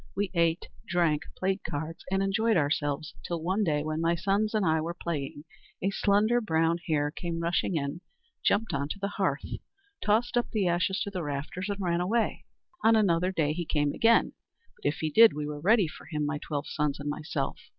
[0.15, 4.65] We ate, drank, played cards, and enjoyed ourselves, till one day, when my sons and
[4.65, 5.43] I were playing,
[5.79, 8.01] a slender brown hare came rushing in,
[8.43, 9.45] jumped on to the hearth,
[10.03, 12.45] tossed up the ashes to the rafters and ran away.
[12.83, 14.33] "On another day he came again;
[14.75, 17.59] but if he did, we were ready for him, my twelve sons and myself.